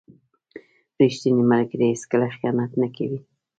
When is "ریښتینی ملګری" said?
0.99-1.85